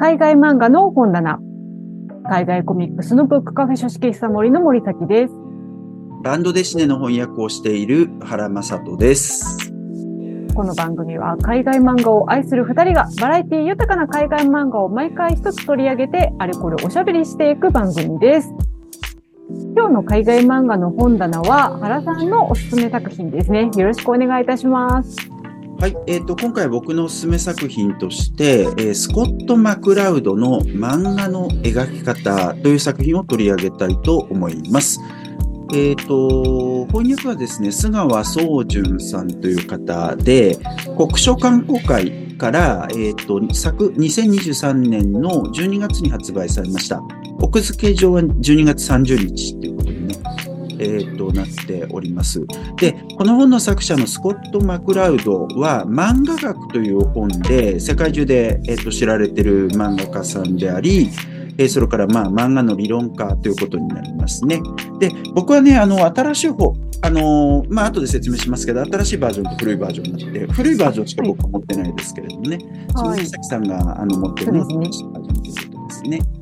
[0.00, 1.40] 海外漫画の本棚。
[2.24, 5.34] 海外コミックスのブックカフェ書式久森の森崎です。
[6.24, 9.70] ランドデシネの翻訳をしている原正人です。
[10.54, 18.54] この番組は海外漫画を愛する二人がバラエティ豊かな海外漫画を毎回一つ取り上げてあれこれおしゃべりしていく番組です。
[19.76, 23.70] 今日の海外漫画の本棚は原さんのおすすめ作品ですね。
[23.76, 25.29] よろしくお願いいたします。
[25.80, 35.00] はい、えっ、と、今回僕のおすすめ作品として、えースコット・マクラウドの漫画の描き方という作品を取り上げたいと思います。
[35.74, 40.58] えっ、と、翻訳はですね、須川宗純さんという方で、
[40.98, 47.00] 国書観光会から、えっ、と、作、2023年の12月に発売されました。
[47.40, 50.14] 奥付け上は12月30日ということでね、
[50.80, 52.44] えっ、と、なっております。
[52.76, 61.10] で、この本の作者のスコット・マクラウドは漫画学という本で世界中で、えっと知られている漫画家さんであり、
[61.58, 64.62] えーそれからまあ漫画の理論家ということになりますね。
[64.98, 72.58] で、僕はね、あの、新しい方、あのーまあ後で説明しますけど、新しいバージョンと古いバージョンになって、古いバージョンしか僕は持ってないですけれどもね、
[72.96, 76.39] そのはい佐々木さんがあの持ってるのそうです新しいバージョンということですね。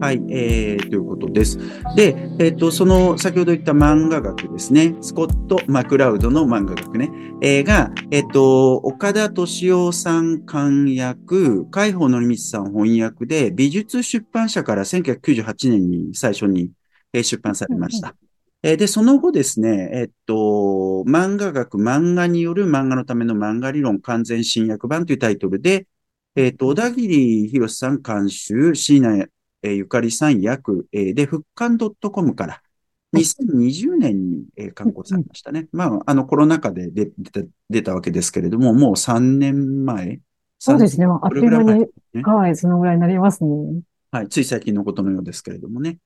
[0.00, 1.58] はい、えー、ということです。
[1.94, 4.96] で、えっ、と、その、先ほど言った漫画学ですね。
[5.02, 7.10] スコット・マクラウドの漫画学ね。
[7.42, 16.70] えーが、えっ、と、岡田敏夫さん監訳、海保則光さん翻訳で、美術出版社から1998年に最初に
[17.12, 18.14] えー出版されました。
[18.62, 20.34] えーで、その後ですね、えっと、
[21.06, 25.86] 漫画学、漫画による漫画のための漫画理論完全新訳版というタイトルで、
[26.36, 29.26] えっと、小田切博さん監修、椎名
[29.62, 32.62] えーゆかりさん役、えーで、復刊 .com から
[33.14, 35.68] 2020年に、えー刊行されましたね。
[35.72, 40.20] まあ、あの、コロナ禍で出出た出たわけですけれども、もう3年前？
[40.58, 41.06] そうですね。
[41.06, 43.80] あっという間に、ねはい、そのぐらいになりますね。
[44.12, 45.98] はい、つい最近のことのようですけれどもね。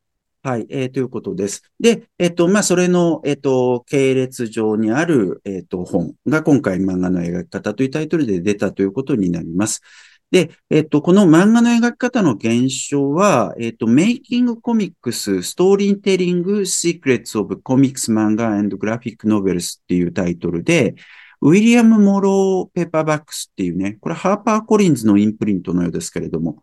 [0.45, 1.63] はい、えーということです。
[1.81, 9.81] で、えっと、まあ、それの、えっと、系列上にある、えっと、本が今回漫画の描き方というタイトルで出たということになります。
[10.31, 20.95] で、えっと、この漫画の描き方の現象は、えっと、Making Comics Storytelling Secrets of Comics Manga and Graphic Novels っていうタイトルで、
[21.41, 26.63] ウィリアム・モロー・ペーパーバックスっていうね、これハーパー・コリンズのインプリントのようですけれども、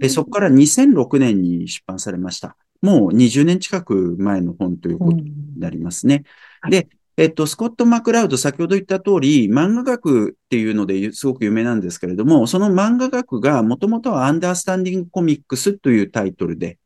[0.00, 2.56] えそこから2006年に出版されました。
[2.80, 6.24] もう20年近く前の本ということになりますね。
[6.60, 16.78] はいで、えっと、スコット・マクラウド、先ほど言った通り、漫画学っていうのですごく有名なんですけれども、その漫画学がもともとはアンダースタンディング・コミックスというタイトルで、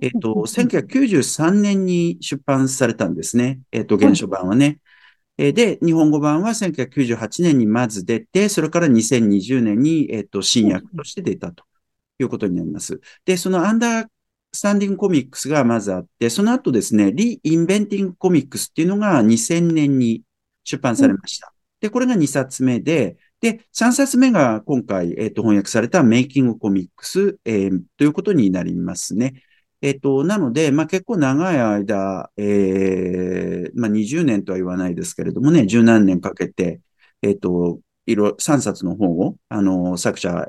[0.00, 3.60] えっと、1993年に出版されたんですね。
[3.72, 4.78] えっと、原書版はね。
[5.38, 11.64] えーで、日本語版は1998年にまず出て、それから2020年に、えっと、新訳として出たと
[12.18, 13.00] いうことになります。
[13.24, 14.06] で、そのアンダー
[14.54, 20.22] スタンディングコミックスがまずあって、その後ですね、リインベンティングコミックスっていうのが2000年に
[20.64, 21.54] 出版されました。
[21.80, 29.42] で、これが2冊目で、で、3冊目が今回、えっ、と、翻訳されたメイキングコミックス、えーということになりますね。
[29.80, 36.80] えっ、と、なので、まあ、結構長い間、えーまあ、20年とは言わないですけれどもね、十何年かけて、
[37.22, 40.48] えっ、と、いろ、3冊の本を、あの、作者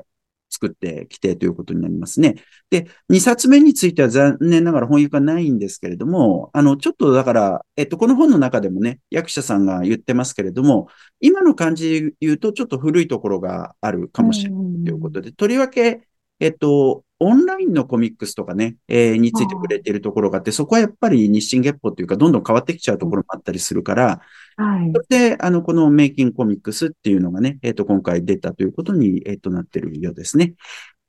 [0.54, 2.36] 作ってきてということになりますね。
[2.70, 10.88] で、2冊目については残念ながら翻訳はないんですけれども、あの、ちょっとだから、えっと、この本の中でもね、役者さんが言ってますけれども、
[11.20, 16.06] 今の感じで言うとちょっと古いところがあるかもしれないということで、とりわけ、
[16.40, 24.20] えっと、オンラインのコミックスとかね、えーについて触れているところがあって、そこはやっぱり日進月歩というか、どんどん変わってきちゃうところもあったりするから、
[24.56, 24.92] はい。
[24.94, 30.54] それで、あの、このメイキングコミックスっていうのがね、えっと、今回出たということに、えっと、なってるようですね。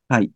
[0.07, 0.31] はい。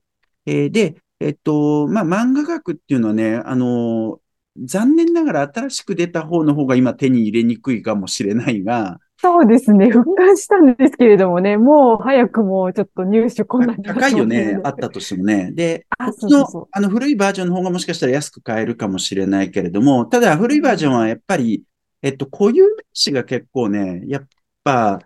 [0.45, 4.21] えーで、えっと、まあ、漫画学っていうのはね、あの、
[4.57, 9.89] 残念ながら新しく出た方の方が今手に入れにくいかもしれないが、そうですね。
[9.89, 15.51] 復刊したんですけれどもね、もう早くもうちょっと入手困難になって高いよね、あったとしてもね。
[15.51, 21.63] で、あそうそうそうの、あの、古いバージョンの方がもしかしたら安く買えるかもしれないけれども、ただ古いバージョンはやっぱり、
[22.01, 24.27] えっと、固有名詞が結構ね、やっ
[24.63, 24.99] ぱ、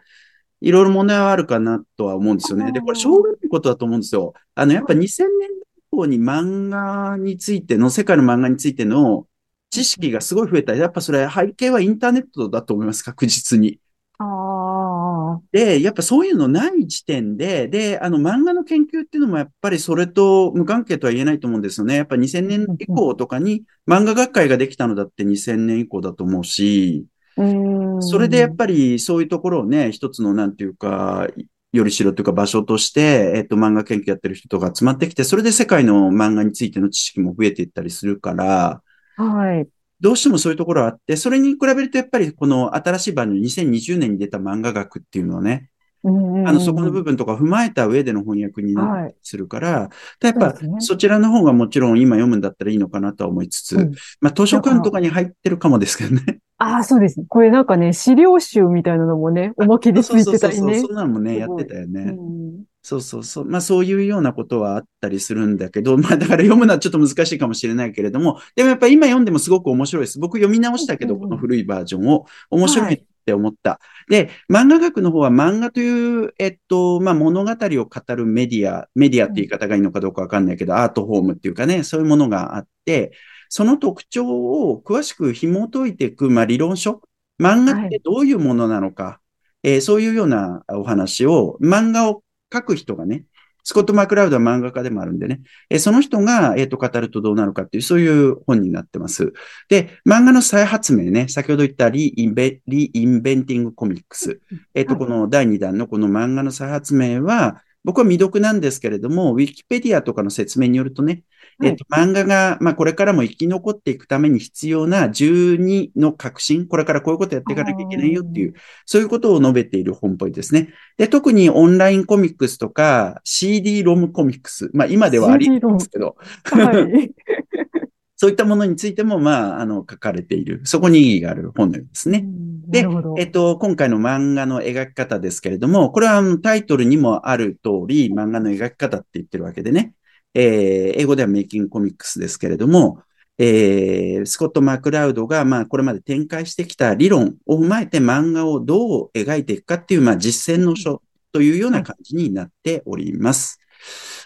[0.62, 2.72] いろいろ問題はあるかなとは思うんですよね。
[2.72, 4.34] で、これ、しょうがないことだと思うんですよ。
[4.54, 9.26] あの、やっぱ2000年代以降に漫画についての、世界の漫画についての
[9.72, 10.76] 知識がすごい増えた。
[10.76, 13.80] やっぱそれ背景はインターネットだと思います、確実に。
[14.26, 21.96] ああ、で、やっぱそういうのない時点で、で、あの漫画の研究っていうのもやっぱりそれと無関係とは言えないと思うんですよね。
[21.96, 27.06] やっぱ2000年以降とかに漫画学会ができたのだって2000年以降だと思うし、
[27.38, 28.04] うーん。
[28.04, 31.28] それでやっぱりそういうところをね、一つのなんていうか、
[31.74, 38.82] よりしろというか場所として、えっと、漫画研究やってる人とか集まってきて、それで世界の漫画についての知識も増えていったりするから、
[39.16, 39.68] はい。
[40.04, 45.70] どうしてもそういうところあって、それに比べるとやっぱりこの新しい版の2020年に出た漫画学っていうのはね、
[46.06, 49.90] あの、そこの部分とか踏まえた上での翻訳になっするから、は
[50.22, 56.40] い、やっぱ、そちらの方がもちろん今読むんだったらいいのかなとは思いつつ、うん、まあ図書館とかに入ってるかもですけどね。
[56.58, 57.24] ああ、そうです。
[57.30, 60.60] これなんかね、資料集みたいなのもね、おまけでついてたりね。
[60.60, 62.02] そうそうそう、そんなのもね、やってたよね。
[62.02, 63.46] うんそうそうそう。
[63.46, 70.20] まあそういうようなことはあったりするんだけど、 まあだから読むのはちょっと難しいかもしれないけれども、でもやっぱ今読んでもすごく面白いです。
[70.20, 73.80] 僕読み直したけど、この古いバージョンを面白いって思った。
[74.10, 83.14] で、漫画学の方は漫画という、えっと、まあ物語を語るメディア、メディアって言い方がいいのかどうかわかんないけど、アートフォームっていうかね、そういうものがあって、
[83.48, 87.02] その特徴を詳しく紐解いていく、まあ理論書、
[87.40, 89.20] 漫画ってどういうものなのか、は
[89.64, 93.24] い、えー、そういうようなお話を、漫画を書く人がね、
[93.64, 99.34] スコット・マクラウドは漫画家でもあるんでね、えその人が、えっ、ー、と、語るとどうなるかっていう、そういう本になってます。
[99.70, 104.42] で、漫画の再発明ね、先ほど言ったリインベリインベンティングコミックス。
[104.74, 111.24] えっ、ー、と、この第2弾のこの漫画の再発明は、僕は未読なんですけれども、ウィキペディアとかの説明によるとね、
[111.62, 118.54] えっと、漫画が、まあ、これからも生き残っていくために必要な12の革新、これからこういうことやっていかなきゃいけないよっていう、
[118.86, 120.70] そういうことを述べている本っぽいですね。
[120.98, 127.12] で、特にオンラインコミックスとか CD ロムコミックス、まあ、今ではありますけど、はい、
[128.16, 130.62] そういったものについても、まあ、あの、書かれている。
[130.64, 132.24] そこに意義がある本のようですね。
[132.68, 139.94] で、えっと、今回の漫画の描き方ですけれども、これはあのタイトルにもある通り、漫画の描き方って言ってるわけでね。
[140.34, 143.02] えー、英語ではメイキングコミックスですけれども、
[143.38, 151.02] えー、スコット・マクラウドが、まあ、これまで展開してきた理論を踏まえて漫画をどう描いていくかっていう、まあ、実践の書
[151.32, 153.60] というような感じになっております。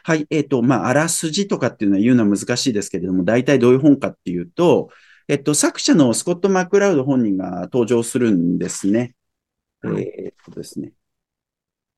[0.04, 0.28] はい。
[0.30, 4.90] えっ、ー、と、まあ、あらすじとかっていうのは言うのは難しいですけれども、大体どういう本かっていうと、
[5.30, 9.16] えっと、作者のスコット・マクラウド本人が登場するんですね。
[9.82, 10.92] はい、えっとですね。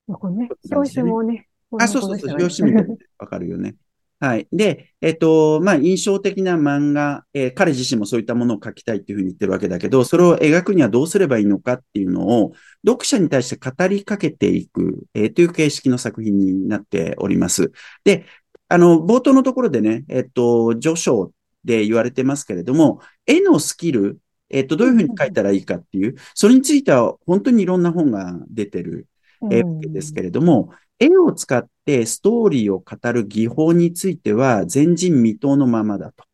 [0.07, 1.47] これね、表紙もね。
[1.79, 3.75] あ、そうそうそう、表紙見てわかるよね。
[4.21, 4.48] はい。
[4.51, 12.51] で、えっと、まあ、印象的な漫画、えー、彼自身もそういったものを描きたいっていうふうに言ってるわけだけど、それを描くにはどうすればいいのかっていうのを、
[12.86, 17.71] 読者に対して語りかけていく、えー、という形式の作品になっております。
[18.04, 18.25] で、
[18.68, 21.31] あの、冒頭のところでね、えっと、序章
[21.63, 24.19] で言われてますけれども、絵のスキル、
[24.50, 29.07] えっと、どういうふうに書いたらいいかっていう、それについては本当にいろんな本が出てる、
[29.50, 36.25] えー、ですけれども、絵を使ってストーリーを語る技法については前人未到のままだと、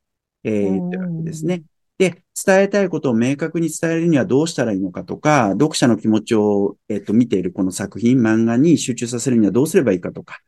[0.43, 1.63] えー、言ってるわけですね。
[1.97, 10.39] で、伝えたいことを明確に伝えるにはどうしたらいいのかとか、読者の気持ちを、えっ、と、見ているこの作品、漫画に集中させるにはどうすればいいかとか、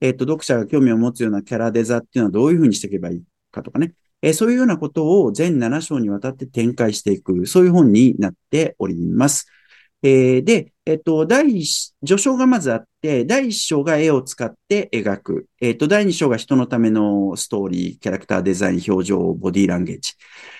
[0.00, 3.92] えっ、と、読者が興味を持つようなキャラデザっていうのはどういうふうにしていけばいいかとかね。
[4.22, 9.46] えそういうようなことを全7章にわたって展開していく、そういう本になっております。
[10.04, 15.46] えー、で、えっと、第一、序章がまずあって、第一章が絵を使って描く。
[15.62, 20.12] えっと、第二章が人のためのストーリー、キャラクターデザイン、表情、ボディーランゲージ。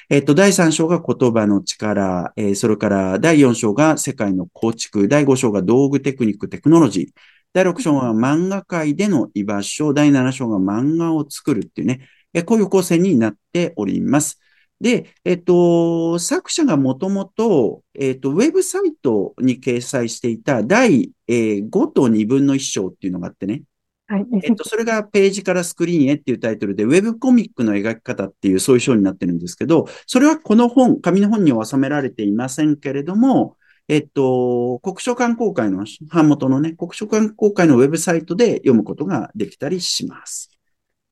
[0.09, 7.21] えっと、第三章が言葉の力、えー、それから第四章が世界の構築、第五章が道具テクニック、テクノロジー。
[7.53, 14.41] 第六章は漫画界での居場所、第七章が漫画を作るっていうね、えこういう構成になっております。
[14.81, 23.63] で、えっと、作者がもともと、えっと、ウェブサイトに掲載していた第、えー、5と2分の1章っていうのがあってね。
[24.07, 24.27] はい。
[24.43, 33.57] えっと、それがページからスクリーンへっていうタイトルで、ウェブコミックの描き方っていうそういう章になってるんですけど、それはこの本、紙の本には収められていませんけれども、
[33.89, 40.51] えっと、国書館公開の、版元のね、国書館公開のウェブサイトで読むことができたりします。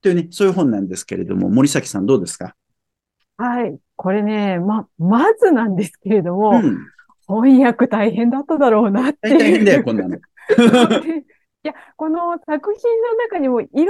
[0.03, 2.57] というね、そういう本なんですけれども、森崎さんどうですか？
[3.37, 3.79] はい。
[3.97, 6.79] これね、ま、まずなんですけれども、うん、
[7.27, 9.39] 翻訳大変だっただろうなっていう。
[9.39, 10.19] 大変だよ、こんなの。
[11.65, 13.87] いや、この作品の中にもいろん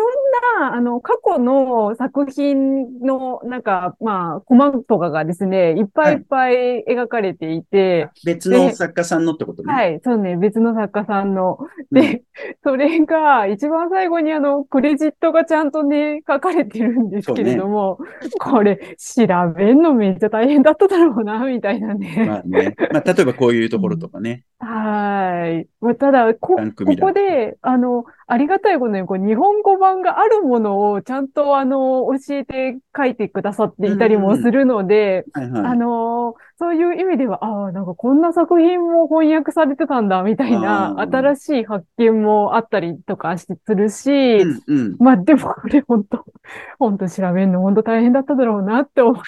[0.60, 9.72] な、あの、過去の作品の、なんか、まあ、コマとかがですね、いっぱいいっぱい描かれていて、はい、別の作家さんのってことね。
[9.72, 11.60] はい、そうね、別の作家さんの。
[11.90, 12.22] で、うん、
[12.62, 19.26] それが、一番最後にあの、クレジットがちゃんとね、書かれてるんですけれども、ね、これ、調
[19.56, 22.26] べんのめっちゃ大変だっただろうな、みたいなね。
[22.28, 22.76] まあね。
[22.92, 24.44] まあ、例えばこういうところとかね。
[24.60, 25.66] うん、はい。
[25.80, 35.26] まあ、ただ、こ、ここで、あの、ありがたいことに、こう、日本語版があるものをちゃんと、あの、教えて書いてくださっていたりもするので。
[35.34, 35.40] あ
[35.74, 44.96] の、そういう意味では、ああ、なんかこんな作品も翻訳されてたんだ、みたいな、新しい発見もあったりとかしするし、うんうん。
[45.00, 46.24] まあでもこれ本当、
[46.78, 49.20] 本当調べるの本当大変だっただろうなって思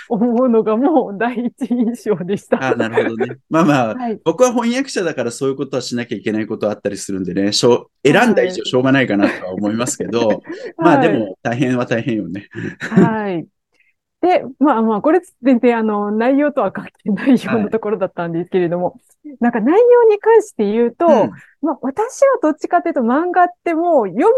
[0.44, 2.58] うのがもう第一印象でした。
[2.58, 3.36] ああ、なるほどね。
[3.50, 4.20] まあまあ、 はい。
[4.24, 10.42] 僕は翻訳者だからそういうことはしなきゃいけないことあったりするんでね、しょう選んだ以上しょうがないかなとは思いますけど、
[10.78, 12.48] まあでも大変は大変よね。
[12.80, 13.46] はい。
[14.24, 18.98] で、まあまあ、これ全然あの、内容とは関係ないようはないところだったんですけれども、
[19.38, 24.28] なんか内容に関して言うと、うんまあ私はどっちかというと漫画ってもう読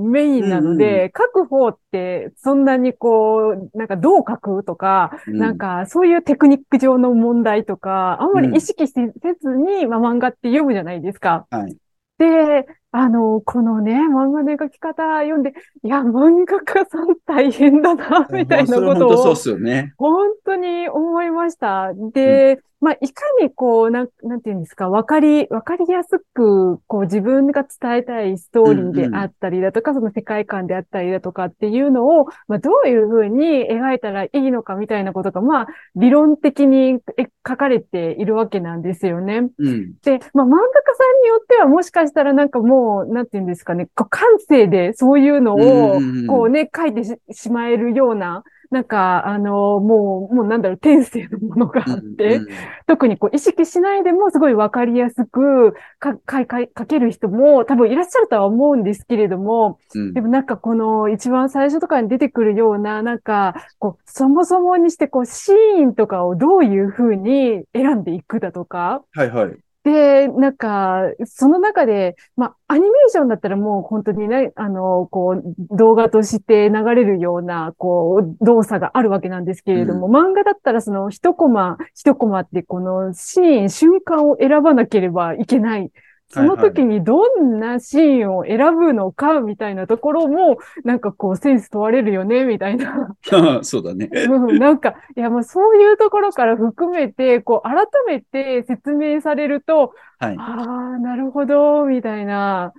[0.00, 11.46] メインなので、書く方ってそんなにこう、なんかどう書くとか、うんなんかそういうテクニック上の問題とか、あんまり意識せせずに、まあ漫画って読むじゃないですか。
[11.50, 11.76] はい。
[12.16, 15.52] で、あの、このね、漫画の描き方読んで、
[15.84, 19.94] いや、漫画家さん大変だな、みたいなことをそうっ、すよね。
[19.96, 21.92] 本当に思いました。
[22.12, 39.50] で、まあ、いかにこう、なん、なんていうんですか、わかり、わかりやすく、こう、自分が伝えたいストーリーであったりだとか、その世界観であったりだとかっていうのを、まあ、どういうふうに描いたらいいのかみたいなことが、まあ、理論的にえ書かれているわけなんですよね。
[39.58, 39.92] うん。
[40.02, 52.46] で、まあ、漫画家さんによってはもしかしたらなんかもう、なんていうんですかね、こう感性でそういうのをうんうんうん、こうね、書いてししまえるような、なんか、あの、もう、もうなんだろう、天性のものがあって、うん
[52.86, 60.12] 特にこう意識しないでもすごいわかりやすくか、か、か、書ける人も多分いらっしゃるとは思うんですけれども、うん。
[60.12, 69.56] でもなんかこの一番最初とかに出てくるような、なんか、こう、そもそもにしてこう、シーンとかをどういうふうに選んでいくだとか、はいはい。
[69.82, 85.90] で、なんか、その中で、まあ、アニメーションだったらもう本当にね、あの、こう、動画として流れるような、こう、動作があるわけなんですけれども、漫画だったらその一コマ、一コマってこのシーン、瞬間を選ばなければいけない。
[86.32, 93.16] その時にどんなシーンを選ぶのかみたいなところも、なんかこうセンス問われるよね、みたいな。
[93.62, 94.08] そうだね。
[94.12, 100.36] うん、なんか、いや、もうそういうところから含めて、こう、改めて説明されると、はい。
[100.38, 102.72] ああ、なるほど、みたいな。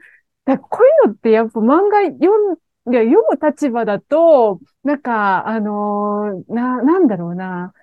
[0.45, 7.73] だこういうのってやっぱ漫画読ん、いや、読む立場だと、なんか、あのーな、なんだろうな。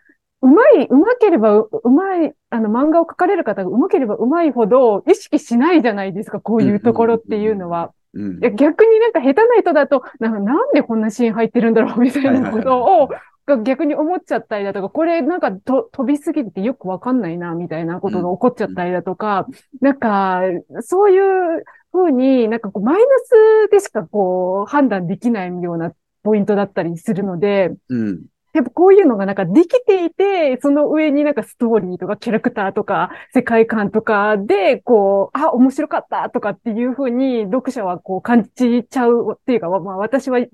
[0.41, 7.87] うまい、うまければう、うまい、あの、漫画を描かれる方がうまければうまいほど意識しないじゃないですか、こういうところっていうのは。
[7.87, 13.11] うん逆になんか下手な人だと、ななんでこんなシーン入ってるんだろうみたいなことを、
[13.47, 19.47] が逆に思っちゃったりだとか、これなんかと飛びすぎてよくわかんないな、みたいなことが起こっちゃったりだとか、
[19.81, 20.41] なんか、
[20.81, 25.93] そういうふうになんかこうマイナスでしかこう判断できないような
[26.23, 28.23] ポイントだったりするので、うん。
[28.55, 40.49] やっぱこういうのがなんかできていて、その上になんかストーリーとかキャラクターとか世界観とかで、こう、あ、面白かったとかっていうふうに読者はこう感じちゃうっていうか、まあ私はね、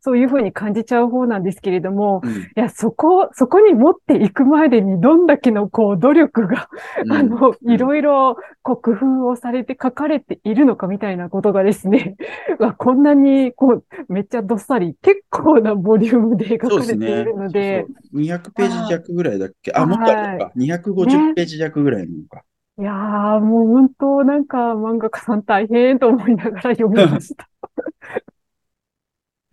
[0.00, 6.68] そういうふうに感じちゃう方なんですけれども、うんいや、そこ、そこに持っていくまでにどんだけのこう努力が、
[7.10, 12.16] あの、いろいろこう工夫をされて書かれているのかみたいなことがですね、
[12.78, 17.24] こんなにこう、めっちゃどっさり、結構なボリュームで描かれてい。
[17.24, 19.72] るので、そうそう200ページ弱ぐらいだっけ？
[19.74, 20.52] あ、もっとあるのか。
[20.56, 22.44] 250ページ弱ぐらいなのか。
[22.78, 27.48] いやー、もう本当なんか漫画家さん大変と思いながら読みました。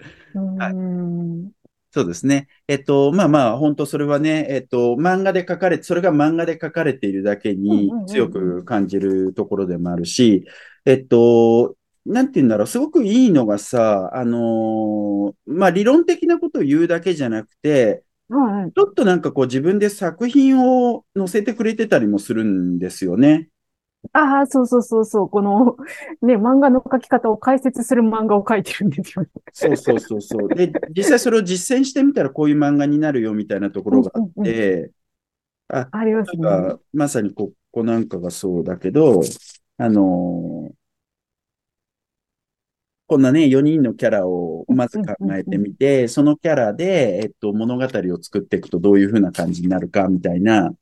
[0.34, 1.51] うーん。
[1.91, 2.48] そうですね。
[2.67, 10.46] えっと、まあまあ、本当それはね、えっと、漫画で書かれ、それが漫画で書かれているだけに強く感じるところでもあるし、
[10.86, 11.76] えっと、
[12.07, 18.73] なんて言うんだろう、すごくいいのがさ、あのーまあ理論的なことを言うだけじゃなくて、はい。
[18.75, 23.49] ちょっとなんかこう自分で作品を載せてくれてたりもするんですよね。
[24.13, 25.29] ああ、そうそうそうそう。
[25.29, 25.77] この、
[26.21, 29.29] ね、漫画の描き方を解説する漫画を描いてるんですよね。
[29.53, 30.53] そうそうそうそう。
[30.53, 34.91] で、実際それを実践してみたらこういう漫画になるよみたいなところがあっうんうんうんて、
[35.69, 36.77] あ、ありますね。
[36.93, 39.21] まさにここなんかがそうだけど、
[39.77, 40.75] あのー
[43.07, 47.87] こんなね、4人のキャラをまず考えてみて、そのキャラで、えっと、物語を
[48.21, 50.73] 作っていくとどういう風な感じになるかみたいな。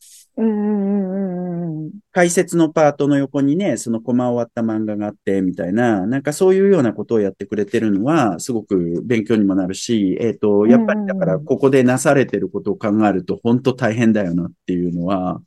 [2.11, 15.41] 解説のパートの横にね、そのコマ終わった漫画があって、みたいな、なんかそういうようなことをやってくれてるのは、すごく勉強にもなるし、えっと、やっぱりだから、ここでなされてることを考えると、本当大変だよなっていうのは、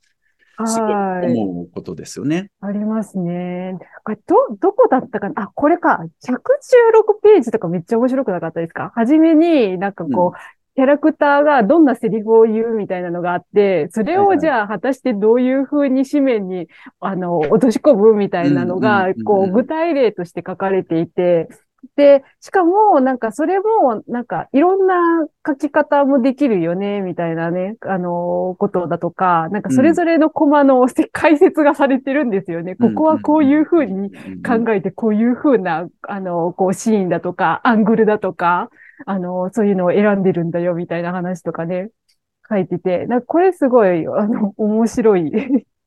[0.66, 1.32] すごいはい。
[1.32, 2.50] 思うことですよね。
[2.60, 3.76] ありますね。
[4.04, 5.42] これ、ど、どこだったかな？
[5.44, 6.00] あ、これか。
[6.24, 8.92] 116ページとかめっちゃ面白くなかったですか？
[8.94, 10.38] はじめになんかこう、
[10.74, 16.68] キャラクターがどんなセリフを言うみたいなのがあって、それをじゃあ果たしてどういう風に紙面に、
[17.00, 21.48] あの、落とし込むみたいなのうんうんがうんう、んこう、具体例として書かれていて、
[21.96, 32.74] で、しかも、なんか、それも、なんか、いろんな書き方もできるよね、みたいなね、あの、ことだとか、なんか、それぞれのコマの解説がされてるんですよね。
[32.74, 34.10] ここはこういう風に
[34.42, 38.70] 考えて、こういう風な、あの、こう、シーンだとか、アングルだとか、
[39.06, 41.90] あの、そういうのを選んでるんだよ、みたいな話とかね、
[42.48, 45.32] 書いてて、なんかこれすごい、あの、面白い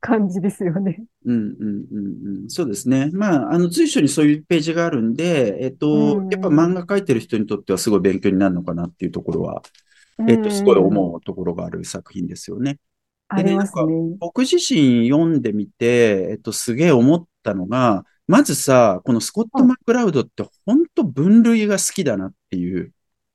[0.02, 1.04] 感じですよね。
[1.26, 3.10] うんうんうんうん、そうですね。
[3.14, 9.62] まあ、あの随所にそういうページがあるんで、えっと、うんやっぱ漫画描いてる人にとってはすごい勉強になるのかなっていうところは、
[10.28, 10.86] えっと、すごいうん。
[10.88, 12.80] 思うところがある作品ですよね。
[13.28, 14.18] ありますね。
[14.20, 22.92] 僕自身読んでみて、えっと、すげえ思ったのが、まずさ、このスコット・マクラウドって本当分類が好きだなっていう。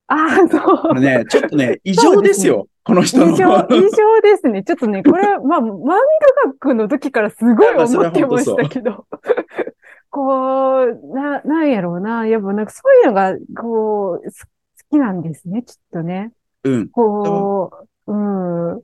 [0.09, 0.79] ああ、そう。
[0.89, 2.69] これね、ちょっと ね、異常ですよ。
[2.85, 3.33] この人の。
[3.33, 4.63] 異常、異常ですね。
[4.63, 5.97] ちょっとね、 これ、まあ、漫画
[6.53, 9.07] 学の時からすごい思ってましたけど、
[10.11, 12.27] こう、な、なんやろうな。
[12.27, 14.51] やっぱなんかそういうのが、こう、す好
[14.91, 16.33] きなんですね、きっとね。
[16.63, 16.89] うん。
[16.89, 17.73] こ
[18.07, 18.83] う、うん。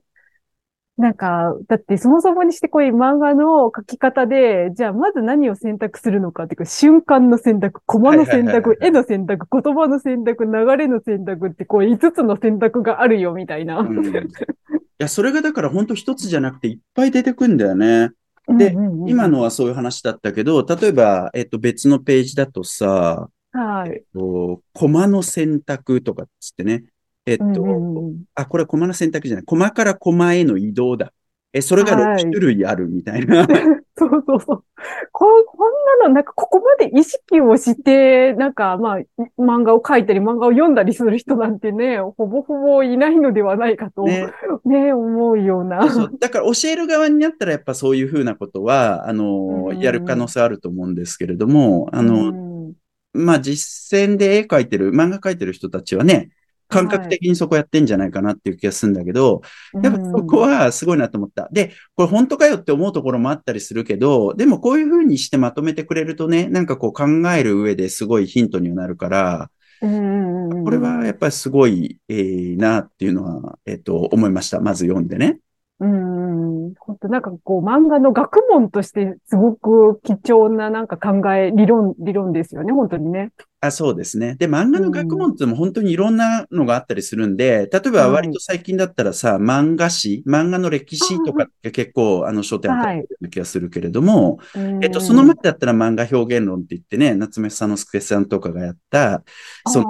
[0.95, 13.79] なんか、だってそもそもにしてこういう漫画の書き方で、じゃあまず何を選択するのかっていうか、瞬間の選択、コマの選択絵の選択、言葉の選択、流れの選択ってこう5つの選択があるよみたいな。
[13.79, 18.11] うんいや、それがだから本当一つじゃなくていっぱい出てくんだよね。
[18.47, 24.03] でうんうんうん今のはそういう話だったけど、例えば、えっと、別のページだとさ、はい。
[24.13, 26.83] こうコマの選択とかっつってね。
[27.25, 29.45] えっと、うんうんうんあ、これはコマの選択じゃない。
[29.45, 31.13] コマからコマへの移動だ。
[31.55, 33.45] え、それが6はい種類あるみたいな。
[33.95, 34.63] そうそうそう。
[35.11, 44.31] こ、こんなの、なんかここまで意識をして、なんかまあ、漫画を描いたり漫画を読んだりする人なんてね、ほぼほぼいないのではないかと、ね、
[44.65, 44.93] ね。
[44.93, 45.87] 思うような。
[45.91, 52.73] そうだから教える側になったらやっぱそういうふうなことは、あの、うんやる可能性あると思うんですけれども、あの、うん
[53.13, 56.29] まあ、実践で絵描いてる、漫画描いてる人たちはね、
[56.73, 59.41] 感覚的にそこやってんじゃないかなっていう気がするんだけど、
[59.81, 61.47] やっぱそこはすごいなと思った。
[61.51, 69.49] で、これ本当かよって思うところもあったりするけど、でもこういうふうにしてまとめてくれるとね、なんかこう考える上ですごいヒントにはなるから、
[69.81, 74.61] うんこれはやっぱりすごい、えー、なっていうのは、えっ、と、思いました。
[74.61, 75.39] まず読んでね。
[75.79, 83.31] うん、本当なんかこう漫画の学問としてすごく貴重ななんか考え、理論、理論ですよね、本当にね。
[83.65, 84.35] あ、そうですね。
[84.35, 94.39] で、漫画の学問っても本当にいろんなのがあったりするんで、例えば割と最近だったらさ、漫画史、漫画の歴史とかって結構、あの、書店あったりする気がするけれども、
[94.81, 99.23] えっと、その前だったら漫画表現論って言ってね、夏目さんのすけさんとかがやった、
[99.65, 99.85] その、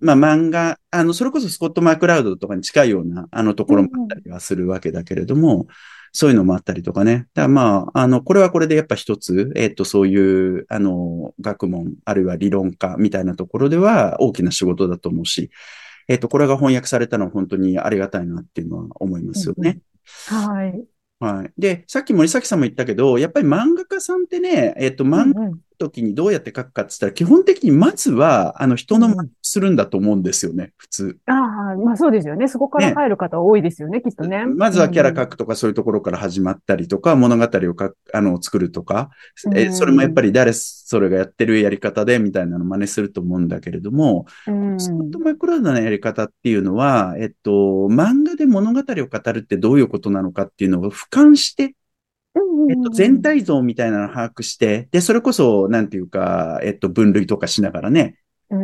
[0.00, 5.66] まあ漫画、あの、それこそスコット・マークラウドとかに近いような、あのところもあったりはするわけだけれども、
[6.12, 7.28] そういうのもあったりとかね。
[7.34, 15.50] だからまあ、あの、これはこれでやっぱ一つ、えっ、と、そういう、あの、学問、あるいは理論家みたいなところでは大きな仕事だと思うし、
[16.08, 19.80] えっ、と、これが翻訳されたのは本当にありがたいなっていうのは思いますよね。
[20.26, 20.84] はい。
[21.20, 21.52] はい。
[21.58, 31.18] で、さっき森崎さんも言ったけど、やっぱり漫画家さんってね、えっ、と、漫画の時にどうやって書くかって言ったら、基本的にまずは、あの、人の真似するんだと思うんですよね、普通。
[31.26, 32.48] ああ、まあそうですよね。
[32.48, 34.44] そこから入る方多いですよね、きっとね。
[34.46, 39.10] まずはキャラ書くとか、そういうところから始まったりとか、物語を書く、あの、作るとか、
[39.54, 40.52] え、それもやっぱり誰
[40.90, 44.24] それがやってるやり方で、みたいなの真似すると思うんだけれども、
[44.78, 51.74] スコット・マイクラウドのやり方っていうのは、えっと、漫画で物語を語るってどういうことなのかっていうのを俯瞰して、
[52.70, 58.16] えっと、全体像みたいなのを把握して、で、それこそ、なんていうか、えっと、分類とかしながらね、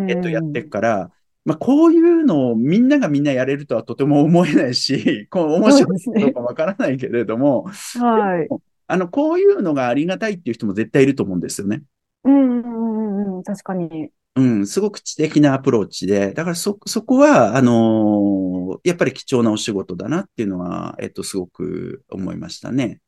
[0.09, 1.11] えっと、やっていくから、
[1.45, 7.65] まあ、こういうのをみんながみんなやれるとはとても思えないし、 こう、面白いかどうかわからないけれども、
[7.99, 8.49] はい。
[8.87, 11.83] あの、こういうのがありがたいっていう人も絶対いると思うんですよね。
[12.25, 14.11] うん、うん、うん、確かに。
[14.37, 23.01] うん、すごく知的なアプローチで、だからそ、そこは、あのー、やっぱり貴重なお仕事だなっていうのは、えっと、すごく思いましたね。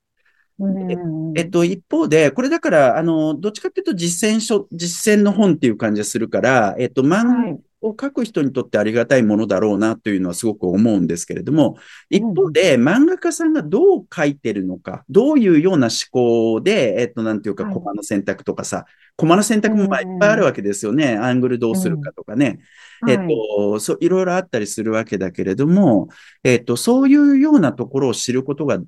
[1.37, 11.77] えっと、一方で、これだから、あの、どっちかっていうと実践書、実践の本っていう感じがするから、えっと、漫画を書く人にとってありがたいものだろうなというのはすごく思うんですけれども、
[12.09, 21.17] 一方で、漫画家さんがどう書いてるのか、どういうような思考で、えっと、なんていうか、コマの選択とかさ、コマの選択もまあいっぱいあるわけですよね。
[21.17, 22.61] アングルどうするかとかね。
[23.09, 26.09] えっと、そう、いろいろあったりするわけだけれども、
[26.45, 28.79] えっと、そういうようなところを知ることが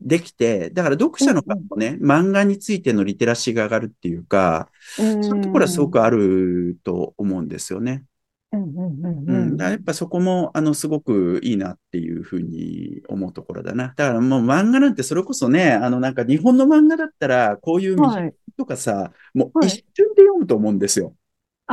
[0.00, 8.04] できて、だから読者の方もね、漫画についてのリテラシーが上がるっていうか、そういうところはすごくあると思うんですよね。
[8.52, 9.56] うんうんうんううんん。
[9.56, 13.88] だからやっぱそこも、あの、すごくいいなっていうふうに思うところだな。
[13.96, 17.96] だからもう漫画なんてそれこそね、あの、なんか日本の漫画だったら、こういう
[18.56, 21.14] とかさ、もうはい一瞬で読むと思うんですよ。
[21.14, 21.19] あ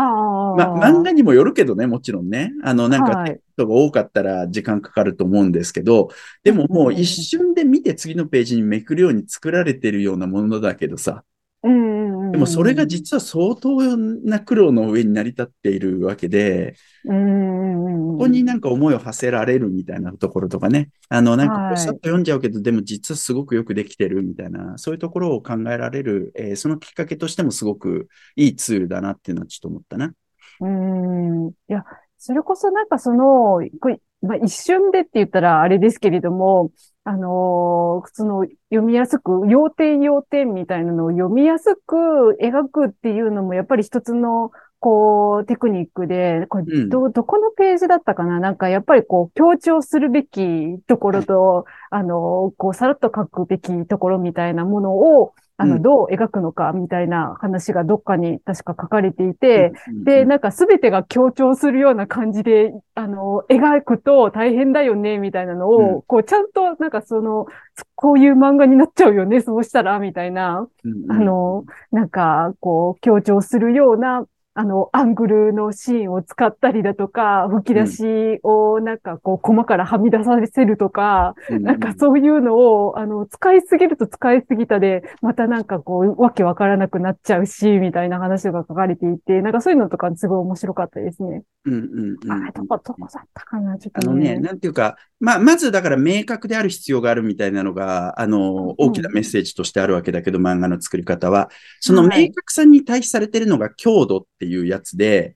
[0.02, 0.56] あ。
[0.56, 2.52] ま、漫画にもよるけどね、もちろんね。
[2.64, 3.40] あの、なんか、はい。
[3.58, 6.10] 人が多かったら時間かかると思うんですけど、
[6.44, 11.24] でももう一瞬で見て次のページにめくるように作られてるようなものだけどさ、
[11.64, 11.97] うん。
[12.32, 16.76] でもそれが実は相当な苦労の上に成り立っているわけで。
[17.06, 30.13] ここになんか思いを馳せられるみたいなところとかね、あの、なんかこはいうさっと読んじゃうけど、でも実はすごくよくできてるみたいな、そういうところを考えられる、えーそのきっかけとしてもすごくいいツールだなっていうのはちょっと思ったな。
[30.62, 31.50] うん。
[31.50, 31.84] いや、
[32.17, 36.71] それこそなんかその、これまあ、一瞬でって言ったらあれですけれども、
[37.03, 41.95] あのーその読みやすく、要点要点みたいなのを読みやすく
[42.41, 46.89] 描くっていうのもやっぱり一つの、こう、テクニックで、これうん。
[46.89, 48.39] ど、どこのページだったかな？
[48.39, 55.82] なんかやっぱりこう、強調するべきところと、あのーこう、さらっと書くべきところみたいなものを、あの、うん。
[55.82, 66.02] どう描くのかみたいな話がどっかに確か書かれていて、うんで、なんかすべてが強調するような感じで、あの、描くと大変だよね、みたいなのを、うん。
[66.04, 67.48] こう、ちゃんと、なんかその、
[67.96, 71.12] こういう漫画になっちゃうよね、そうしたら、みたいな、うん。
[71.12, 74.26] あの、なんか、こう、強調するような、
[74.60, 81.63] あの、アングルのシーンを使ったりだとか、吹き出しをなんかこう、コマからはみ出させるとか、うん。
[81.63, 91.43] なんかそういうのを、あの、使いすぎると使いすぎたで、またなんかこう、わけわからなくなっちゃうし、みたいな話が書かれていて、なんかそういうのとかすごい面白かったですね。
[91.65, 94.39] うんうんうんあれ、どこ、どこだったかなちょっとあのね、ね。
[94.39, 102.30] なんていうか、まあ、まずだから明確である必要があるみたいなのが、あの、大きなメッセージとしてあるわけだけど、漫画の作り方は、そのはい。
[102.30, 105.36] 明確さに対比されてるのが強度っていうやつで、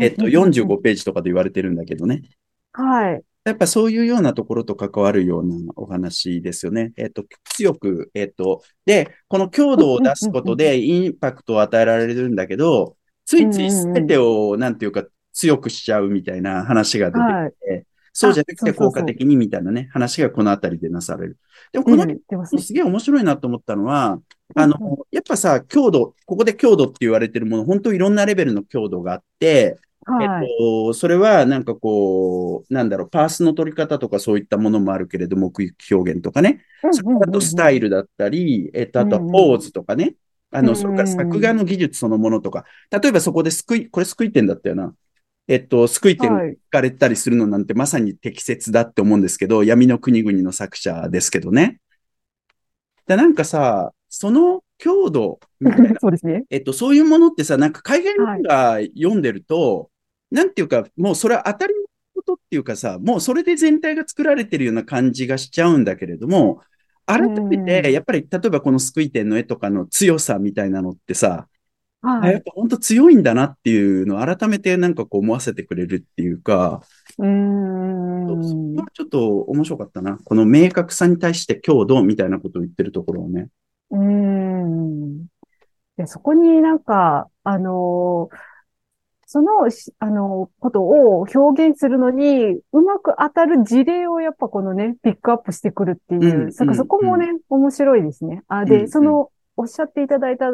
[0.00, 2.22] えっと、45ページとかで言われてるんだけどね。
[2.72, 3.22] はい。
[3.44, 6.92] やっぱそういうようなところと関わるようなお話ですよね。
[6.96, 17.52] えっと、強く、えっと、で、この強度を出すことでインパクトを与えられるんだけど、ついつい全てを、なんていうか、強くしちゃうみたいな話が出てはい。
[17.52, 21.38] きて、そうじゃなくて効果的にみたいなね、話がこのあたりでなされる。
[21.72, 22.04] でもこの。
[22.58, 24.20] すげえ面白いなと思ったのは、
[24.56, 30.46] うんあの、やっぱさ、強度、ここで強度って言われてるもの、本当いろんなレベルの強度があって、はい。
[30.46, 36.64] えっと、それはなんかこう、なんだろう、パースの取り方とかそういったものもあるけれども、目撃表現とかね。
[36.92, 40.14] それからあとスタイルだったり、えっと、あとはポーズとかね。
[40.50, 42.64] あの、うんそれから作画の技術そのものとか。
[42.90, 44.94] 例えばそこで救い、これ救い点だったよな。
[45.46, 46.52] えっと、救い点はい。
[46.52, 51.80] 聞かれたりするのなんてまさに適切だって思うんですけど、闇の国々の作者ですけどね。
[53.06, 56.44] で、なんかさ、その強度みたいな そうですね。
[56.50, 59.90] えっと、そういうものってさ、なんか海外漫画読んでると、
[60.30, 66.62] なんていうか、もうそれは当たり前のことっていうかさ、もうそれで全体が作られてるような感じがしちゃうんだけれども、
[67.06, 71.48] 改めうんて、やっぱり、例えばこの救い点の絵とかの強さみたいなのってさ、
[72.02, 72.32] あはい。
[72.34, 76.82] やっぱ本当強いんだなっていうのを改めてなんかこう思わせてくれるっていうか、
[77.18, 78.82] うーん。
[78.92, 80.18] ちょっと面白かったな。
[80.24, 83.48] この明確さに対して強度みたいなことを言ってるところをね。
[83.90, 85.26] うーん。
[85.96, 88.36] で、そこになんか、あのー
[89.30, 98.42] そのし、あのことを表現するのに、うまく当たる事例をやっぱこのね、ピックアップしてくるっていう、うんそかそこもね、面白いですね。
[98.48, 100.46] あ、で、うんその、おっしゃっていただいた、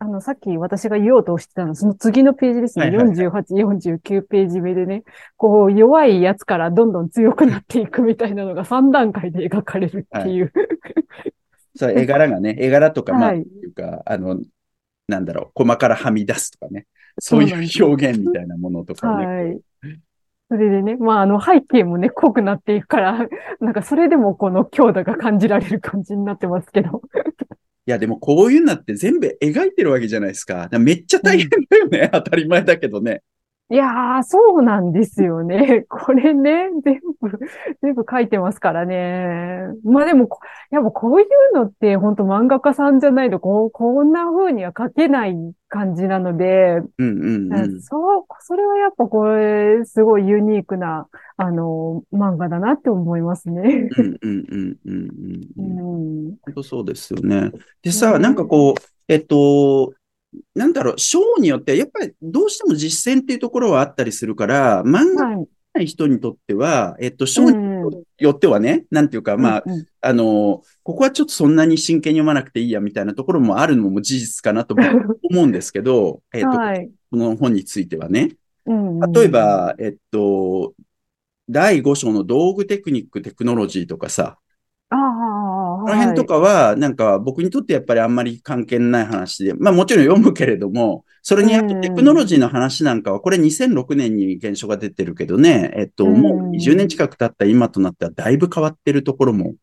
[0.00, 2.86] あの、さっき私が言おうとしてたのは、その次のページですね。
[2.86, 5.04] はいはいはい48、49ページ目でね、
[5.36, 10.52] こう、弱いやつからどんどん強くなっていくみたいなのが3段階で描かれるっていう。
[11.76, 14.40] そう、絵柄がね、絵柄とか、まあ、はいいうか、あの、
[15.08, 16.86] なんだろう、コマからはみ出すとかね、
[17.18, 19.26] そういそう表現みたいなものとかね。
[19.26, 19.60] はい。
[20.48, 23.28] それでね、まあ、あの、背景もね、濃くなっていくから、
[23.60, 27.02] なんか、それでもこの強打が感じられる感じになってますけど。
[27.86, 30.54] いや、でもこういうのって全部描いてるわけじゃないですか。
[30.54, 32.10] だからめっちゃ大変だよね。
[32.12, 33.22] 当たり前だけどね。
[33.68, 35.84] いやー、そうなんですよね。
[35.90, 37.38] これね、全部、
[37.82, 39.58] 全部書いてますからね。
[39.82, 40.38] まあでもこ、
[40.70, 45.34] やっぱこういうのって、本当漫画家さんじゃないと、こう、こんな風には書けない
[45.68, 47.80] 感じなので、うんうんうん。
[47.82, 53.88] そう、それはやっぱこれ、すごいユニークな、あの、漫画だなって思いますね。
[53.98, 56.28] うんうんうんうんうんううん。
[56.30, 56.36] ん。
[56.42, 57.50] 本当そうですよね。
[57.82, 59.92] でさ、ねなんかこう、えっと、
[60.54, 65.48] なんだろう、章によって、やっぱりどうしても実践っていうところはあったりするから、漫画はい。
[65.76, 74.76] ない人にとっては、えっと、章によってはね、なんていうか、まあ、うんうんあの、ここはちょっとそんなに真剣に読まなくていいやみたいなところもあるのも事実かなと
[75.30, 76.90] 思うんですけど、えっと、はい。
[77.10, 78.36] この本についてはね。
[78.66, 80.74] うんうん例え、ば、えっと、
[81.48, 84.38] 第5章の道具テクニック、テクノロジーとかさ、
[85.86, 99.54] この辺とかは、なんか僕にとってやっぱりあんまり関係ない話で、まあもちろん読むけれども、それにあとテクノロジーの話なんかは、これ2006年に原書が出てるけどね、えっと、うんもう20年近く経った今となってはだいぶ変わってるところも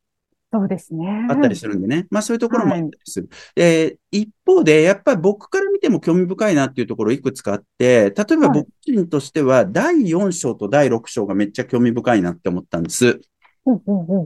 [0.54, 1.28] そうですね。
[1.32, 2.06] あったりするんでね。
[2.12, 3.30] まあそういうところもあったりする。
[3.56, 13.20] で、一方で、やっぱり僕から見ても興味深いなっていうところいくつかあって、例えばはい僕自身としては、第4章と第6章がめっちゃ興味深いなって思ったんです。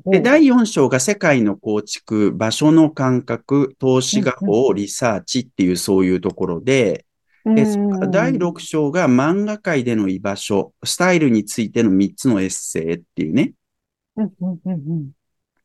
[0.05, 7.05] で、第4章が世界の構築、場所の感覚、投資画法、リサーチっていうそういうところで、
[7.45, 7.65] で
[8.11, 13.53] 第6章が漫画界での居場所、スタイルについての3つのエッセイっていうね。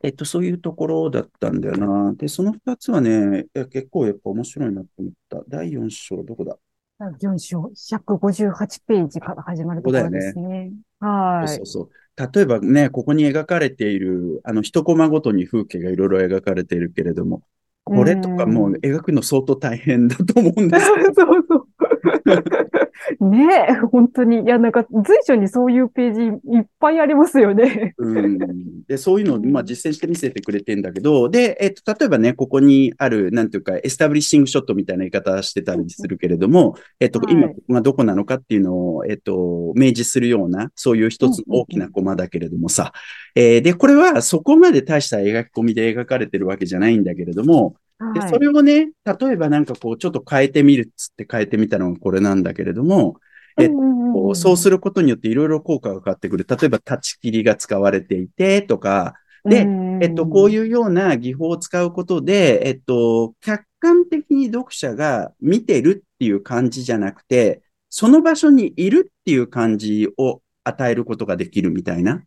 [0.04, 2.12] えっと、そういうところだったんだよな。
[2.14, 5.42] で、その2つはね、結構やっぱ面白いなと思った。
[5.48, 6.58] 第4章、どこだ
[7.00, 10.72] ？4章、158ページから始まるところですね。
[11.00, 11.48] はい。
[11.48, 11.90] そうそうそう。
[12.16, 17.42] 例えばね、ここに描かれている、あの、一コマごとに風景がいろいろ描かれているけれども、
[17.84, 22.81] これとかもううん描くの相当大変だと思うんですけど そうそう。
[23.20, 24.42] ねえ、本当に。
[24.42, 26.20] いや、なんか随所にそういうページ
[26.56, 27.94] いっぱいありますよね。
[27.98, 28.38] うん。
[28.86, 42.92] で、そういうのを、まあ、実践して見せてくれてんだけど、で、えっと、例えばね、ここにある、なんていうか、エスタブリッシングショットみたいな言い方してたりするけれども、えっと、はい今、ここがどこなのかっていうのを、えっと、明示するような、そういう一つ大きなコマだけれどもさ、
[43.34, 47.76] えーで、これはそこまで大した描き込みで描かれてるわけじゃないんだけれども、
[48.14, 53.16] で、はいそれをね、例えばなんかこう、ちょっと変えてみるっつって変えてみたのがこれなんだけれども、
[53.58, 56.46] えっとそうすることによっていろいろ効果が変わってくる。
[56.48, 59.66] 例えば、立ち切りが使われていてとか、で
[60.00, 72.22] えっと、こうういうような技法を使うことで、えっと、客観的に読者が見てるっていう感じじゃなくて、その場所にいるっていう感じを与えることができるみたいな。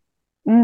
[0.52, 0.54] ん。
[0.54, 0.58] う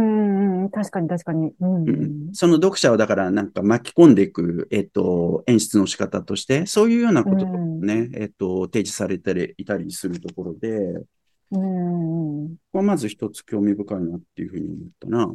[0.61, 1.53] ん、うん、確かに確かに。
[1.61, 11.05] うんうんその読者をだからなんか巻き込んでいく、えっと、演出の仕方として、そういうようなことがね、えっと、提示されていたりするところで、
[11.51, 12.57] うん。
[12.73, 15.35] まあまず一つ興味深いなっていうふうに思ったな。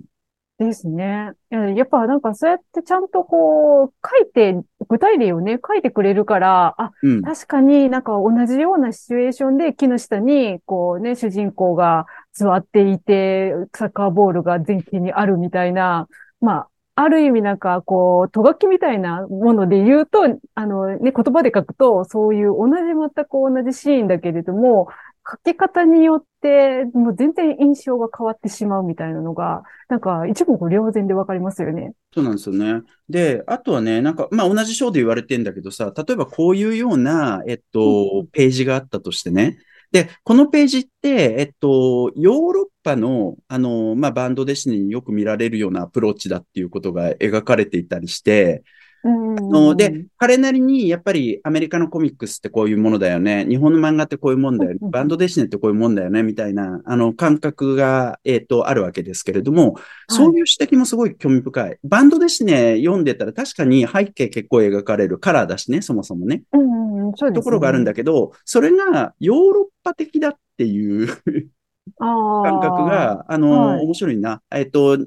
[0.57, 1.33] ですね。
[1.51, 7.21] やっぱなんかそうやってちゃんとこう書いて、具体例をね、書いてくれるから、あ、うん。
[7.21, 12.07] 確かになんか同じようなシチュエーションで木の下にこうね、主人公が
[12.37, 16.07] 座っていて、サッカーボールが前期にあるみたいな、
[16.39, 16.67] まあ、
[16.99, 20.19] ある意味なんかこう、とがきみたいなもので言うと、
[20.55, 24.87] あのね、言葉で書くと、そういう同じ全く同じシーンだけれども、
[25.29, 31.93] 書き方によって、もう全然印象が変わってしまうみたいなのが、なんか一目瞭然でわかりますよね。
[32.13, 32.81] そうなんですよね。
[33.09, 39.57] で、あとはね、なんか、まあ同じ章で言われてんだけどさ、例えばこういうような、えっと、ページがあったとしてね。
[39.91, 48.63] で、このページって、えっと、ヨーロッパの、あの、まあバンドデシネによく見られるようなアプローチだっていうことが描かれていたりして、
[49.03, 53.45] うんあので、彼なりに、やっぱりアメリカのコミックスってこういうものだよね。
[53.47, 54.79] 日本の漫画ってこういうもんだよね。
[54.81, 56.23] バンドデシネってこういうもんだよね。
[56.23, 59.75] みたいな、あの、感覚が、えっと、あるわけですけれども、
[60.09, 61.77] そういう指摘もすごい興味深い。
[61.83, 66.43] バンドデシネ読んでたら確かに背景結構描かれるカラーだしね、そもそもね。
[66.51, 74.41] うんうんうん、そうですところがあるんだけけど、それがヨーロッパ的だっていうど、感覚が、あの、はい面白いな。
[74.51, 74.97] えっと、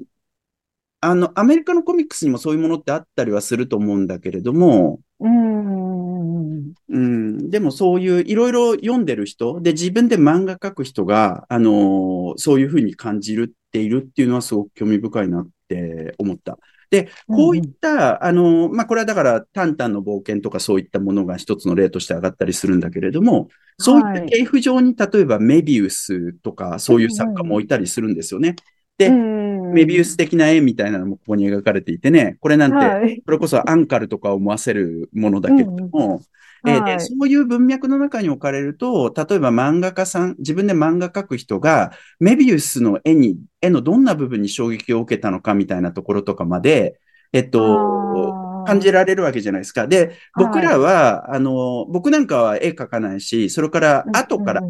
[0.99, 6.73] あの、アメリカのコミックスにもそういうものってあったりはすると思うんだけれども、うん。
[6.89, 16.57] うん、でもそういういろいろ読んでる人、で、自分で漫画描く人が、あのーそういうふうに感じるっているっていうのはすごく興味深いなって思った。
[16.89, 28.55] で、こういった、あのーまあ、これはだから、タンタンの冒険とかそういったものが一つの例として上がったりするんだけれども、そういった系譜上に、例えばメビウスとか、そういう作家もいたりするんですよね。
[28.97, 33.21] でメビウス的な絵みたいなのもここに描かれていてね、これなんて、はい。
[33.25, 36.21] それこそアンカルとか思わせるものだけれども、
[36.63, 46.99] はいそういう文脈の中に置かれると、例えば漫画家さん、自分で漫画描く人が、メビウスの絵に、絵のどんな部分に衝撃を受けたのかみたいなところとかまで、
[47.33, 49.87] えっと、感じられるわけじゃないですか。
[49.87, 54.61] で、僕らは、あの、僕なんかは絵描かないし、それから後から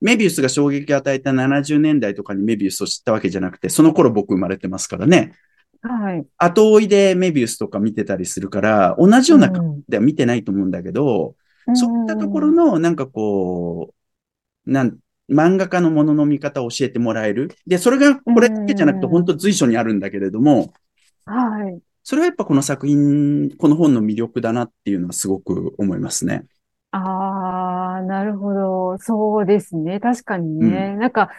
[0.00, 5.32] メビウスが衝撃を与えた70年代とかにメビウスを知ったわけじゃなくて、その頃僕生まれてますからね。
[5.82, 6.26] はい。
[6.38, 11.34] 後追いでメビウスとか見てたりするから、同じような感うんじでは見てないと思うんだけど、
[11.74, 13.94] そういったところの、なんかこ
[14.66, 14.98] う、なん
[15.30, 17.50] 漫画家のものの見方を教えてもらえる。
[17.66, 20.72] で、それがこれだけじゃなくて、うん本当随所にあるんだけれども、
[21.24, 21.80] はい。
[22.04, 26.46] それはやっぱこの作品、この本の魅力だなっていうのはすごく思いますね。
[26.92, 28.98] ああ、なるほど。
[28.98, 29.98] そうですね。
[30.00, 30.96] 確かにね。
[30.96, 31.30] なんか、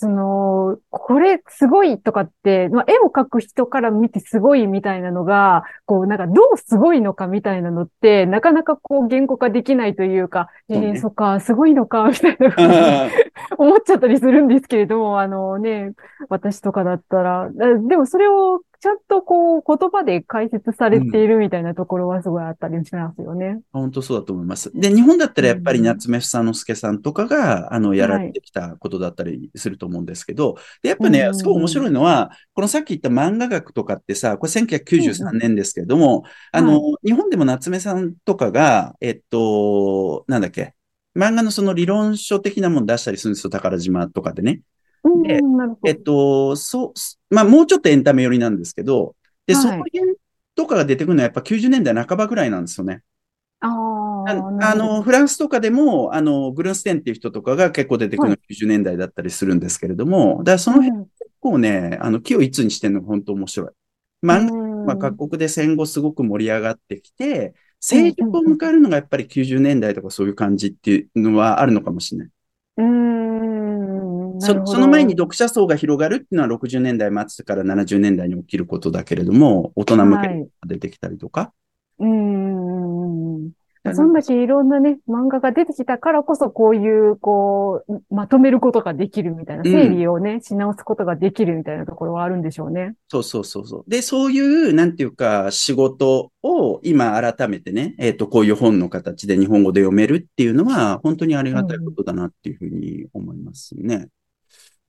[0.00, 10.88] その、これすごいとかって、まあ、絵を描く人から見てすごいみたいなのが、こう、なんかどうすごいのかみたいなのって、なかなかこう言語化できないというか、そうね。
[10.88, 13.08] えー、そっか、すごいのか、みたいな
[13.58, 15.92] 思っちゃったりするんですけれども、あのね、
[16.30, 23.60] 私とかだったら、だでもそれをちゃんとこう言葉で解説されているみたいなところはすごいあったりしますよね。
[23.72, 24.72] 本当そうだと思います。
[24.74, 40.74] で、日本だったらやっぱり夏目房之助さんとかが、あの、やられてきたことだったりすると思うんですけど、で、やっぱねう、んすごい面白いのは、このさっき言った漫画学とかってさ、これ1993年ですけれども、あの、日本でも夏目さんとかが、えっと、なんだっけ、
[41.14, 44.62] 漫画のその理論書的なもの出したりするんですよ、宝島とかでね。
[45.04, 45.40] うん、で。
[45.86, 49.14] えっと、そう、まあもうちょっとエンタメ寄りなんですけど、
[49.46, 50.16] で、はいその辺
[50.54, 53.02] とかが出てくるのはやっぱ90年代半ばぐらいなんですよね。
[53.60, 53.68] あ
[54.26, 54.74] あ。
[54.74, 63.68] の、フランスとかでも、あの、グルンステンっていう人とかが結構出てくるのはが90年代だったりするんですけれども、だからその辺うん結構ね、あの、木をいつにしてるのが本当面白い。
[64.22, 72.28] 漫画うんまあ、各国で戦後すごく盛り上がってきて、成熟を迎えるのがやっぱり90年代とかそういう感じっていうのはあるのかもしれない。
[72.76, 73.59] うーん、
[74.40, 80.34] そその前に読者層が広がるっていうのは60年代末から70年代に起きることだけれども、大人向けが
[80.66, 81.52] 出てきたりとか。
[81.98, 82.40] うーん。
[83.94, 92.94] そんだけいろんなね、漫画が出てきたからこそ、こういう、こう、まとめることができるみたいな、うん整理をね、し直すことができるみたいなところはあるんでしょうね。
[93.08, 93.90] そうそうそうそう。
[93.90, 104.08] で、そういう、なんていうか、仕事を今改めてね、えっ、と、こういう本の形で日本語で読めるっていうのは、本当にありがたいことだなっていうふうに思いますね。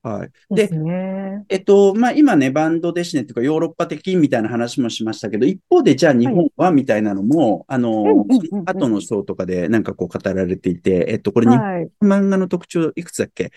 [0.04, 0.32] はい。
[0.56, 1.46] でですね。
[1.48, 11.92] えっと、まあ、今ね、バンドデシネっていうか、ヨーロッパ的みたいな話もしましたけど、一方で、じゃあ日本はみたいなのも、あの、うんうんうんうんその後の章とかでなんかこう語られていて、えっと、これ日本はい。
[12.02, 13.52] 漫画の特徴いくつだっけ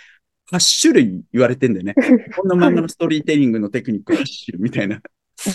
[0.52, 1.94] ?8 種類言われてんだよね。
[2.36, 5.00] こんな漫画のストーリーテリングのテクニック8種類みたいな。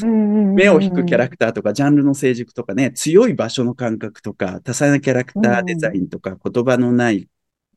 [0.02, 7.28] 目を引くキャラクターとか、ジャンルの成熟とかね、強い場所の感覚とか、多彩なキャラクターデザインとか、言葉のない、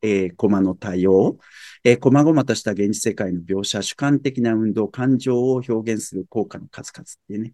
[0.03, 1.37] えーコマの対応、
[1.83, 7.53] えー、細々とした現実世界の描写、主観的な運動、感情を表現する効果の数々っていうね。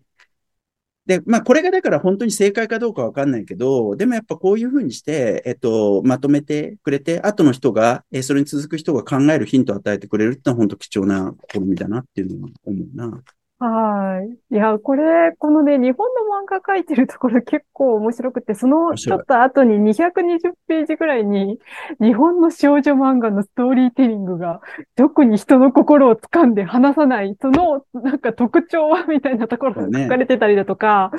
[1.06, 13.24] で、まあ、これがだから本当に正解かどうかわかんないけど、でもやっぱこういうふうにして、えっと、まとめてくれて、後の人が、えそれに続く人が考えるヒントを与えてくれるってのは本当貴重な試みだなっていうのは思うな。
[13.62, 14.56] はい。
[14.56, 21.60] いや、これ、このね、日本の漫画描いてるところ結構面白くて、その面白いちょっと後に220ページぐらいに、
[22.00, 24.62] 日本の少女漫画のストーリーテリングが、
[24.96, 31.12] 特に人の心を掴んで離さない、その、なんか特徴は、みたいなところがそうね書かれてたりだとか、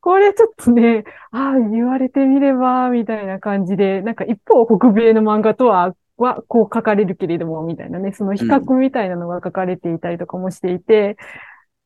[0.00, 11.16] これちょっとね、ああ、言われてみれば、みたいな感じで、なんか一方、北米の漫画とは、は、こう書かれるけれども、みたいなね、その比較みたいなのが書かれていたりとかもしていて、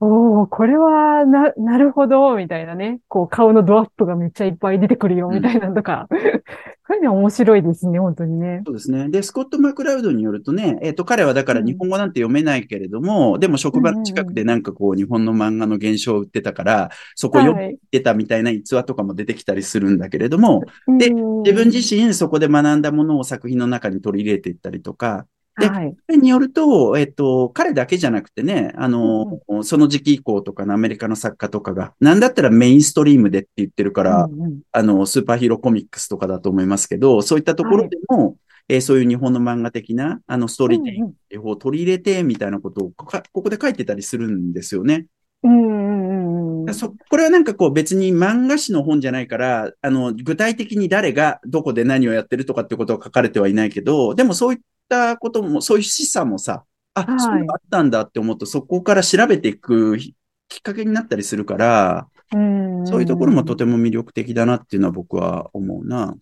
[0.00, 3.00] おお、これは、な、なるほど、みたいなね。
[3.08, 6.08] こう、顔のドアップがめっちゃいっぱい出てくるよ、みたいなのとか。
[6.86, 8.60] こういうのは面白いですね、本当にね。
[8.66, 9.08] そうですね。
[9.08, 17.78] で、スコット・マクラウドによるとね、えっ、と、彼はだから日本語なんて読めないけれども、でも職場の近くでなんかこう、日本の漫画の現象を売ってたから、そこ読んはい。
[17.90, 20.64] でたみたいな逸話とかも出てきたりするんだけれども、
[20.98, 25.26] でうん自分自身そこで学んだものを作品の中に取り入れていったりとか、
[25.56, 25.96] ではい。
[26.06, 38.36] それによると、えっと、彼だけじゃなくてね、あの、その時期以降とかのアメリカの作家とかが、なんだったらメインストリームでって言ってるから、うんうんあの、スーパーヒーローコミックスとかだと思いますけど、そういったところでも、
[38.68, 45.06] えーそういう日本の漫画的な、あの、ストーリーテリングを取り入れて、みたいなことをかここで書いてたりするんですよね。
[45.42, 46.74] うんうんうんうん。
[46.74, 66.14] そ、これはなんかこう別に漫画誌の本じゃないから、あの、具体的に誰がどこで何をやってるとかってことは書かれてはいないけど、でもそういったことも、そういう示唆もさ、あ、はいそういうのがあったんだって思うと、そこから調べていくきっかけになったりするから、うんそういうところもとても魅力的だなっていうのは僕は思うな。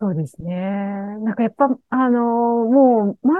[0.00, 0.54] そうですね。
[0.54, 3.32] なんかやっぱ、あのもう、漫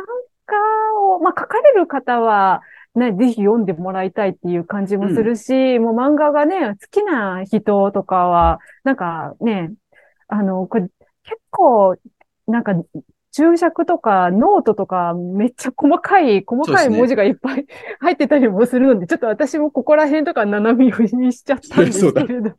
[0.46, 2.62] 画を、まあ、書かれる方は、
[2.96, 9.72] ね、ぜひ読んでもらいたいっていう感じもするし、もう漫画がね、好きな人とかは、なんかね、
[10.26, 11.96] あの、これ結構、
[12.48, 12.72] なんか、
[13.32, 17.66] 注釈とかノートとかめっちゃ細かい、細かい文字がいっぱい
[18.00, 22.50] 入ってたりもするので、ちょっと私もここら辺とか斜め読みしちゃったんですけれど。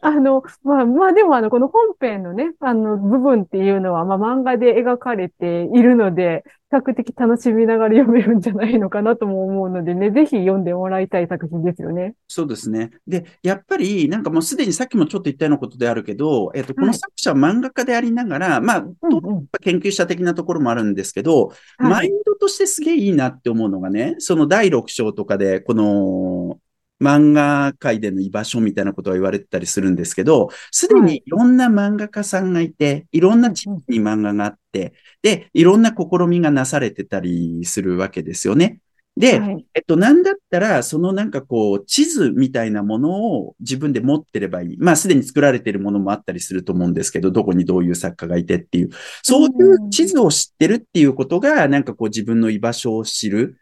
[0.00, 12.14] あの、まあ、まあでもあの、この本編のね、あの、部分っていうのは、まあ漫画で描かれているので、比較的楽しみながら読めるんじゃないのかなとも思うのでね、ぜひ読んでもらいたい作品ですよね。
[12.28, 12.92] そうですね。
[13.06, 19.46] で、やっぱり、なんかもうすでにさっきもちょっと言ったようなことであるけど、えっ、と、この作者は漫画家でありながら、まあ、うんうん。
[19.60, 22.06] 研究者的なところもあるんですけど、マはい。
[22.06, 26.58] インドとしてすげえいいなって思うのがね、その第6章とかで、この
[27.02, 31.12] 漫画界での居場所みたいなことが言われてたりするんですけど、すではい。
[31.12, 33.84] にいろんな漫画家さんがいて、いろんうなん地うん。
[33.88, 38.80] 域に漫画があって、で、いろんな試みがなされてたりするわけですよね。
[39.16, 39.66] で、はい。
[39.74, 44.76] えっと、なんだったら、そのなんかこう、地図みたいなものを自分で持ってればいい。
[44.78, 48.90] まあ、すでに作られているものもあったりすると思うんですけど、どこにどういう作家がいてっていう。
[49.28, 50.06] うそういう地ん。
[50.06, 53.58] 図を知ってるっていうことが、なんかこう自分の居場所を知る。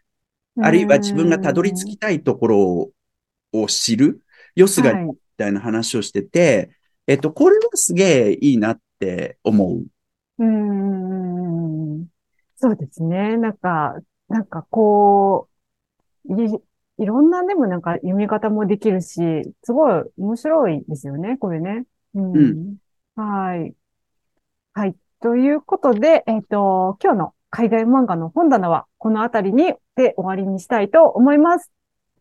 [0.55, 1.95] うあるいは自分がたどり着ん。
[1.95, 2.91] きたいところ
[3.53, 4.21] を知る。
[4.55, 5.17] よすがにみはい。
[5.37, 6.71] たいな話をしてて、
[7.07, 9.85] えっと、これはすげえいいなって思う。
[10.37, 12.07] うーん。
[12.55, 13.37] そうですね。
[13.37, 13.95] なんか、
[14.27, 15.49] なんかこ
[16.25, 16.47] う、い、
[16.99, 19.21] いろんなでもなんか読み方もできるし、
[19.63, 21.85] すごい面白いですよね、これね。
[22.15, 22.57] ううん。
[22.63, 22.77] ん。
[23.15, 23.75] はい。
[24.73, 24.95] はい。
[25.21, 31.71] ということで、えっと、今日の海外漫画の本棚はこのあたりにで終わりにしたいと思います。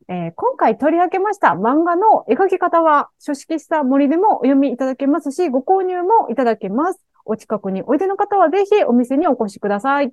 [0.08, 7.00] えー今回取り上げました漫画の描き方は書式した森でもお読みいただけますし、ご購入もいただけます。
[7.24, 10.12] お近くにおいでの方はぜひお店にお越しください。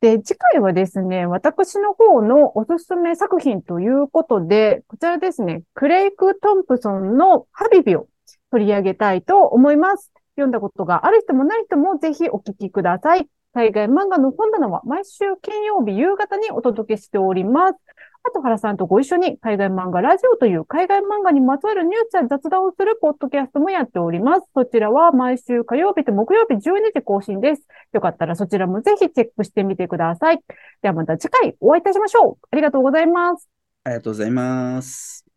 [0.00, 8.08] で、次回はですね、私の方のおすすめ作品ということで、こちらですね、クレイク・トンプソンのハビビを
[8.50, 10.10] 取り上げたいと思います。
[10.36, 13.28] 読んだことがある人もない人もぜひお聞きください。
[13.52, 17.78] 海外漫画の本棚は毎週金曜日夕方にお届けしております。
[18.22, 24.46] あと、原さんとご一緒に海外漫画ラジオという海外漫画にまつわるニュースや雑談をするポッドキャストもやっております。
[24.54, 27.62] そちらは毎週火曜日と木曜日12時更新です。
[27.92, 30.40] よかったらそちらもぜひチェックしてみてください。
[30.82, 32.46] ではまた次回お会いいたしましょう。
[32.50, 33.48] ありがとうございます。
[33.84, 35.29] ありがとうございます。